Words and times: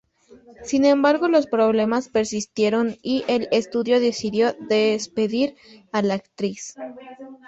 Sin 0.63 0.83
embargo, 0.85 1.27
los 1.27 1.45
problemas 1.45 2.09
persistieron, 2.09 2.97
y 3.03 3.23
el 3.27 3.47
estudio 3.51 3.99
decidió 3.99 4.55
despedir 4.67 5.55
a 5.91 6.01
la 6.01 6.15
actriz. 6.15 6.73